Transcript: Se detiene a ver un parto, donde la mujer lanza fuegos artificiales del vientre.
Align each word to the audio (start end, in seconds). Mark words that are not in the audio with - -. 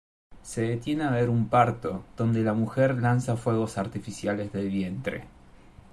Se 0.41 0.63
detiene 0.63 1.03
a 1.03 1.11
ver 1.11 1.29
un 1.29 1.47
parto, 1.47 2.03
donde 2.17 2.41
la 2.41 2.55
mujer 2.55 2.95
lanza 2.95 3.37
fuegos 3.37 3.77
artificiales 3.77 4.51
del 4.51 4.67
vientre. 4.69 5.25